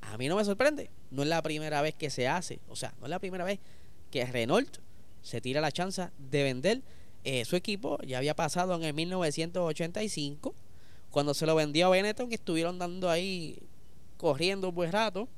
A 0.00 0.16
mí 0.16 0.28
no 0.28 0.36
me 0.36 0.44
sorprende. 0.44 0.90
No 1.10 1.24
es 1.24 1.28
la 1.28 1.42
primera 1.42 1.82
vez 1.82 1.96
que 1.96 2.08
se 2.08 2.28
hace. 2.28 2.60
O 2.68 2.76
sea, 2.76 2.94
no 3.00 3.06
es 3.06 3.10
la 3.10 3.18
primera 3.18 3.44
vez 3.44 3.58
que 4.10 4.24
Renault 4.26 4.78
se 5.22 5.40
tira 5.40 5.60
la 5.60 5.72
chance 5.72 6.08
de 6.18 6.42
vender 6.42 6.82
eh, 7.24 7.44
su 7.44 7.56
equipo. 7.56 7.98
Ya 8.02 8.18
había 8.18 8.34
pasado 8.34 8.74
en 8.74 8.84
el 8.84 8.94
1985, 8.94 10.54
cuando 11.10 11.34
se 11.34 11.46
lo 11.46 11.54
vendió 11.54 11.86
a 11.86 11.90
Benetton, 11.90 12.28
que 12.28 12.36
estuvieron 12.36 12.78
dando 12.78 13.10
ahí, 13.10 13.58
corriendo 14.16 14.68
un 14.68 14.74
buen 14.74 14.92
rato. 14.92 15.28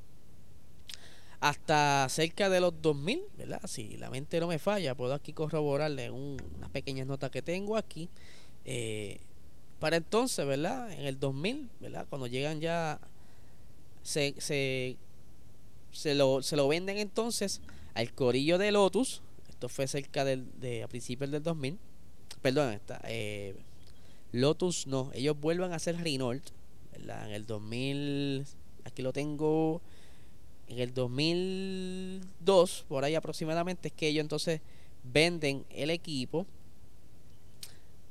Hasta 1.39 2.07
cerca 2.09 2.49
de 2.49 2.61
los 2.61 2.81
2000, 2.81 3.21
¿verdad? 3.37 3.61
Si 3.65 3.97
la 3.97 4.09
mente 4.09 4.39
no 4.39 4.47
me 4.47 4.59
falla, 4.59 4.95
puedo 4.95 5.13
aquí 5.13 5.33
corroborarle 5.33 6.09
unas 6.09 6.69
pequeñas 6.71 7.05
notas 7.05 7.31
que 7.31 7.41
tengo 7.41 7.75
aquí. 7.75 8.09
Eh, 8.63 9.19
para 9.79 9.97
entonces, 9.97 10.45
¿verdad? 10.45 10.89
En 10.93 11.05
el 11.05 11.19
2000, 11.19 11.69
¿verdad? 11.81 12.05
Cuando 12.09 12.27
llegan 12.27 12.61
ya, 12.61 12.97
se, 14.03 14.35
se, 14.37 14.95
se, 15.91 16.15
lo, 16.15 16.41
se 16.41 16.55
lo 16.55 16.69
venden 16.69 16.97
entonces 16.97 17.59
al 17.93 18.13
corillo 18.13 18.57
de 18.57 18.71
Lotus. 18.71 19.21
Esto 19.49 19.69
fue 19.69 19.87
cerca 19.87 20.25
del, 20.25 20.47
de, 20.59 20.83
a 20.83 20.87
principios 20.87 21.31
del 21.31 21.43
2000. 21.43 21.77
Perdón, 22.41 22.73
está, 22.73 22.99
eh, 23.05 23.55
Lotus 24.31 24.87
no, 24.87 25.11
ellos 25.13 25.39
vuelven 25.39 25.71
a 25.71 25.75
hacer 25.75 25.95
Renault. 25.97 26.49
En 26.93 27.09
el 27.31 27.45
2000, 27.45 28.45
aquí 28.83 29.01
lo 29.01 29.13
tengo, 29.13 29.81
en 30.67 30.79
el 30.79 30.93
2002, 30.93 32.85
por 32.87 33.03
ahí 33.03 33.15
aproximadamente, 33.15 33.89
es 33.89 33.93
que 33.93 34.07
ellos 34.07 34.21
entonces 34.21 34.61
venden 35.03 35.65
el 35.69 35.89
equipo, 35.89 36.45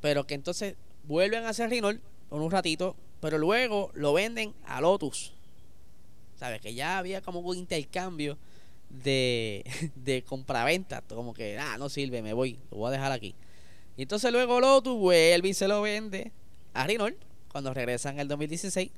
pero 0.01 0.27
que 0.27 0.35
entonces 0.35 0.77
vuelven 1.05 1.45
a 1.45 1.51
hacer 1.51 1.71
Renault 1.71 2.01
por 2.29 2.41
un 2.43 2.51
ratito, 2.51 2.97
pero 3.21 3.39
luego 3.39 3.91
lo 3.95 4.13
venden 4.13 4.55
a 4.65 4.81
Lotus. 4.81 5.33
¿Sabes? 6.37 6.61
Que 6.61 6.75
ya 6.75 6.99
había 6.99 7.21
como 7.23 7.41
un 7.41 7.57
intercambio 7.57 8.37
de, 8.93 9.65
de 9.97 10.23
compraventa. 10.23 11.03
Como 11.03 11.35
que, 11.35 11.59
ah, 11.59 11.77
no 11.79 11.89
sirve, 11.89 12.23
me 12.23 12.33
voy, 12.33 12.59
lo 12.71 12.79
voy 12.79 12.89
a 12.89 12.93
dejar 12.93 13.13
aquí. 13.13 13.35
Y 13.97 14.03
entonces 14.03 14.33
luego 14.33 14.61
Lotus 14.61 14.97
vuelve 14.99 15.49
y 15.49 15.55
se 15.55 15.69
lo 15.69 15.83
vende 15.83 16.33
a 16.75 16.87
Renault 16.87 17.17
cuando 17.51 17.75
regresan 17.75 18.15
en 18.15 18.21
el 18.21 18.29
2016. 18.29 18.91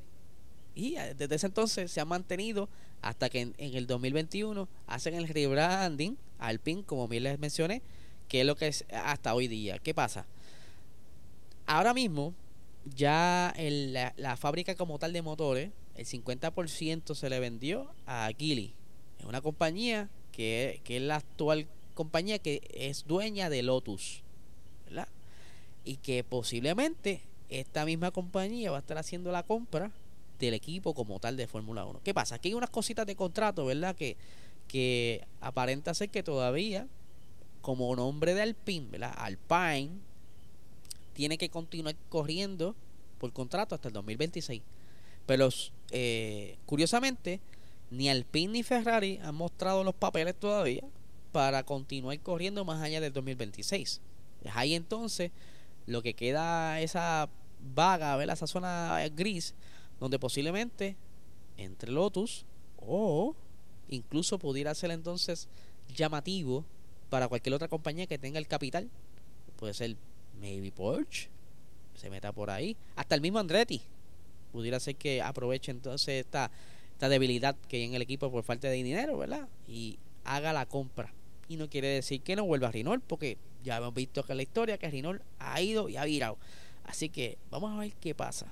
Y 0.76 0.94
desde 1.16 1.34
ese 1.34 1.46
entonces 1.46 1.90
se 1.90 2.00
ha 2.00 2.04
mantenido 2.04 2.68
hasta 3.02 3.28
que 3.28 3.40
en, 3.40 3.54
el 3.58 3.86
2021 3.86 4.68
hacen 4.86 5.14
el 5.14 5.28
rebranding 5.28 6.16
al 6.38 6.58
PIN, 6.58 6.82
como 6.82 7.06
bien 7.06 7.24
les 7.24 7.38
mencioné, 7.38 7.82
que 8.28 8.40
es 8.40 8.46
lo 8.46 8.56
que 8.56 8.68
es 8.68 8.84
hasta 8.90 9.34
hoy 9.34 9.46
día. 9.48 9.78
¿Qué 9.78 9.94
pasa? 9.94 10.26
ahora 11.66 11.94
mismo 11.94 12.34
ya 12.84 13.54
la, 13.56 14.36
fábrica 14.36 14.74
como 14.74 14.98
tal 14.98 15.12
de 15.12 15.22
motores, 15.22 15.70
el 15.94 16.06
50% 16.06 17.14
se 17.14 17.30
le 17.30 17.40
vendió 17.40 17.90
a 18.06 18.30
Geely. 18.36 18.74
Es 19.18 19.24
una 19.24 19.40
compañía 19.40 20.08
que, 20.32 20.80
es 20.86 21.02
la 21.02 21.16
actual 21.16 21.66
compañía 21.94 22.38
que 22.38 22.62
es 22.74 23.06
dueña 23.06 23.48
de 23.48 23.62
Lotus. 23.62 24.22
¿verdad? 24.86 25.08
Y 25.84 25.96
que 25.96 26.24
posiblemente 26.24 27.22
esta 27.48 27.84
misma 27.84 28.10
compañía 28.10 28.70
va 28.70 28.78
a 28.78 28.80
estar 28.80 28.98
haciendo 28.98 29.30
la 29.32 29.44
compra 29.44 29.92
del 30.38 30.54
equipo 30.54 30.94
como 30.94 31.20
tal 31.20 31.36
de 31.36 31.46
Fórmula 31.46 31.84
1. 31.84 32.00
¿Qué 32.02 32.12
pasa? 32.12 32.36
Aquí 32.36 32.48
hay 32.48 32.54
unas 32.54 32.70
cositas 32.70 33.06
de 33.06 33.16
contrato, 33.16 33.64
¿verdad? 33.64 33.94
Que, 33.94 34.16
que 34.66 35.26
aparenta 35.40 35.94
ser 35.94 36.10
que 36.10 36.22
todavía, 36.22 36.88
como 37.62 37.94
nombre 37.94 38.34
de 38.34 38.42
Alpine, 38.42 38.88
¿verdad? 38.90 39.14
Alpine 39.16 40.00
tiene 41.12 41.38
que 41.38 41.48
continuar 41.48 41.96
corriendo 42.08 42.74
por 43.18 43.32
contrato 43.32 43.74
hasta 43.74 43.88
el 43.88 43.94
2026. 43.94 44.62
Pero 45.26 45.48
eh, 45.90 46.58
curiosamente, 46.66 47.40
ni 47.96 48.08
Alpine 48.08 48.52
ni 48.52 48.62
Ferrari 48.62 49.20
han 49.22 49.34
mostrado 49.34 49.84
los 49.84 49.94
papeles 49.94 50.34
todavía 50.34 50.82
para 51.32 51.62
continuar 51.64 52.18
corriendo 52.20 52.64
más 52.64 52.82
allá 52.82 53.00
del 53.00 53.12
2026. 53.12 54.00
Es 54.44 54.52
ahí 54.54 54.74
entonces 54.74 55.30
lo 55.86 56.02
que 56.02 56.14
queda 56.14 56.80
esa 56.80 57.28
vaga, 57.74 58.16
¿verdad? 58.16 58.34
esa 58.34 58.46
zona 58.46 59.00
gris, 59.14 59.54
donde 60.00 60.18
posiblemente 60.18 60.96
entre 61.56 61.92
Lotus 61.92 62.44
o 62.76 63.34
incluso 63.88 64.38
pudiera 64.38 64.74
ser 64.74 64.90
entonces 64.90 65.48
llamativo 65.94 66.64
para 67.10 67.28
cualquier 67.28 67.54
otra 67.54 67.68
compañía 67.68 68.06
que 68.06 68.18
tenga 68.18 68.38
el 68.38 68.48
capital. 68.48 68.90
Puede 69.56 69.74
ser 69.74 69.96
maybe 70.40 70.72
Porsche 70.72 71.28
se 71.94 72.10
meta 72.10 72.32
por 72.32 72.50
ahí. 72.50 72.76
Hasta 72.96 73.14
el 73.14 73.20
mismo 73.20 73.38
Andretti 73.38 73.80
pudiera 74.52 74.78
ser 74.80 74.96
que 74.96 75.22
aproveche 75.22 75.70
entonces 75.70 76.24
esta, 76.24 76.50
esta 76.94 77.08
debilidad 77.08 77.56
que 77.68 77.78
hay 77.78 77.82
en 77.84 77.94
el 77.94 78.02
equipo 78.02 78.30
por 78.30 78.44
falta 78.44 78.68
de 78.68 78.74
dinero, 78.74 79.18
¿verdad? 79.18 79.48
Y 79.66 79.98
haga 80.24 80.52
la 80.52 80.66
compra. 80.66 81.12
Y 81.48 81.56
no 81.56 81.68
quiere 81.68 81.88
decir 81.88 82.22
que 82.22 82.36
no 82.36 82.44
vuelva 82.44 82.68
a 82.68 82.72
Rinol, 82.72 83.00
porque 83.00 83.36
ya 83.64 83.76
hemos 83.78 83.92
visto 83.92 84.22
que 84.22 84.32
en 84.32 84.36
la 84.36 84.42
historia 84.44 84.78
que 84.78 84.88
Rinol 84.88 85.20
ha 85.40 85.60
ido 85.60 85.88
y 85.88 85.96
ha 85.96 86.04
virado. 86.04 86.38
Así 86.84 87.08
que 87.08 87.36
vamos 87.50 87.72
a 87.72 87.80
ver 87.80 87.92
qué 88.00 88.14
pasa. 88.14 88.46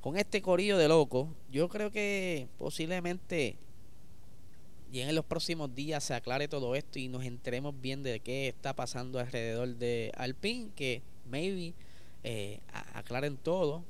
Con 0.00 0.16
este 0.16 0.40
corillo 0.42 0.78
de 0.78 0.86
loco, 0.86 1.28
yo 1.50 1.68
creo 1.68 1.90
que 1.90 2.46
posiblemente 2.58 3.56
y 4.92 5.00
en 5.00 5.12
los 5.16 5.24
próximos 5.24 5.74
días 5.74 6.04
se 6.04 6.14
aclare 6.14 6.46
todo 6.46 6.76
esto 6.76 7.00
y 7.00 7.08
nos 7.08 7.24
enteremos 7.24 7.74
bien 7.80 8.04
de 8.04 8.20
qué 8.20 8.46
está 8.46 8.74
pasando 8.74 9.18
alrededor 9.18 9.74
de 9.74 10.12
Alpine, 10.16 10.70
que 10.76 11.02
maybe 11.28 11.74
eh, 12.22 12.60
aclaren 12.94 13.36
todo, 13.36 13.82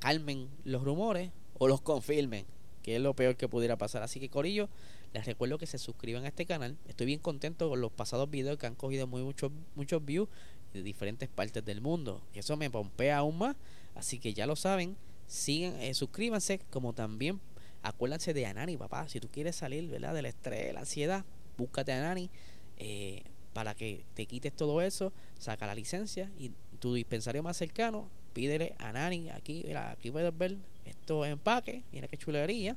calmen 0.00 0.48
los 0.64 0.82
rumores 0.82 1.30
o 1.58 1.68
los 1.68 1.80
confirmen, 1.80 2.44
que 2.82 2.96
es 2.96 3.02
lo 3.02 3.14
peor 3.14 3.36
que 3.36 3.48
pudiera 3.48 3.76
pasar. 3.76 4.02
Así 4.02 4.20
que 4.20 4.28
Corillo, 4.28 4.68
les 5.12 5.26
recuerdo 5.26 5.58
que 5.58 5.66
se 5.66 5.78
suscriban 5.78 6.24
a 6.24 6.28
este 6.28 6.46
canal. 6.46 6.76
Estoy 6.86 7.06
bien 7.06 7.18
contento 7.18 7.68
con 7.68 7.80
los 7.80 7.92
pasados 7.92 8.30
videos 8.30 8.58
que 8.58 8.66
han 8.66 8.74
cogido 8.74 9.06
muy 9.06 9.22
muchos 9.22 9.50
muchos 9.74 10.04
views 10.04 10.28
de 10.72 10.82
diferentes 10.82 11.28
partes 11.28 11.64
del 11.64 11.80
mundo. 11.80 12.20
Eso 12.34 12.56
me 12.56 12.70
pompea 12.70 13.18
aún 13.18 13.38
más. 13.38 13.56
Así 13.94 14.18
que 14.18 14.32
ya 14.32 14.46
lo 14.46 14.54
saben, 14.54 14.96
Siguen, 15.28 15.78
eh, 15.82 15.92
suscríbanse, 15.92 16.58
como 16.70 16.94
también 16.94 17.38
acuérdense 17.82 18.32
de 18.32 18.46
Anani, 18.46 18.78
papá. 18.78 19.08
Si 19.08 19.20
tú 19.20 19.28
quieres 19.28 19.56
salir 19.56 19.86
¿verdad? 19.88 20.14
del 20.14 20.24
estrés, 20.24 20.72
la 20.72 20.80
ansiedad, 20.80 21.24
búscate 21.58 21.92
a 21.92 21.98
Anani 21.98 22.30
eh, 22.78 23.22
para 23.52 23.74
que 23.74 24.04
te 24.14 24.24
quites 24.24 24.54
todo 24.54 24.80
eso, 24.80 25.12
saca 25.38 25.66
la 25.66 25.74
licencia 25.74 26.30
y 26.38 26.52
tu 26.78 26.94
dispensario 26.94 27.42
más 27.42 27.58
cercano, 27.58 28.08
pídele 28.32 28.74
a 28.78 28.92
Nani. 28.92 29.28
Aquí, 29.28 29.64
mira, 29.66 29.90
aquí 29.90 30.10
puedes 30.10 30.36
ver 30.36 30.56
estos 30.88 31.26
empaques. 31.26 31.82
Mira 31.92 32.08
qué 32.08 32.16
chulería. 32.16 32.76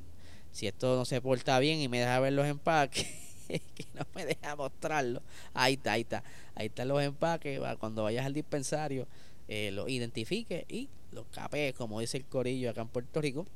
Si 0.52 0.68
esto 0.68 0.96
no 0.96 1.06
se 1.06 1.22
porta 1.22 1.58
bien 1.60 1.80
y 1.80 1.88
me 1.88 2.00
deja 2.00 2.20
ver 2.20 2.34
los 2.34 2.46
empaques, 2.46 3.08
que 3.48 3.86
no 3.94 4.06
me 4.16 4.26
deja 4.26 4.56
mostrarlo. 4.56 5.22
Ahí 5.54 5.74
está, 5.74 5.94
ahí 5.94 6.02
está. 6.02 6.24
Ahí 6.56 6.68
están 6.68 6.88
los 6.88 7.02
empaques. 7.02 7.60
Cuando 7.80 8.04
vayas 8.04 8.26
al 8.26 8.34
dispensario, 8.34 9.08
eh, 9.48 9.72
los 9.72 9.90
identifique 9.90 10.66
y 10.70 10.90
los 11.12 11.26
capes, 11.28 11.74
como 11.74 12.00
dice 12.00 12.18
el 12.18 12.26
corillo 12.26 12.70
acá 12.70 12.82
en 12.82 12.88
Puerto 12.88 13.22
Rico. 13.22 13.48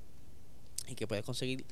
Y 0.88 0.96
que 0.96 1.08
puedes 1.08 1.26
conseguir 1.26 1.66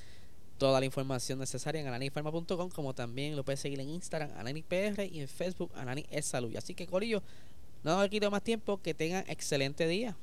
toda 0.57 0.79
la 0.79 0.85
información 0.85 1.39
necesaria 1.39 1.81
en 1.81 1.87
ananifarma.com, 1.87 2.69
como 2.69 2.93
también 2.93 3.35
lo 3.35 3.43
puedes 3.43 3.59
seguir 3.59 3.79
en 3.79 3.89
Instagram, 3.89 4.31
AnaniPR, 4.37 5.03
y 5.11 5.19
en 5.19 5.27
Facebook, 5.27 5.71
Anani 5.75 6.05
es 6.09 6.25
Salud. 6.25 6.55
Así 6.55 6.73
que, 6.73 6.87
Corillo, 6.87 7.21
no 7.83 7.97
me 7.97 8.09
quito 8.09 8.29
más 8.31 8.43
tiempo, 8.43 8.81
que 8.81 8.93
tengan 8.93 9.25
excelente 9.27 9.87
día. 9.87 10.15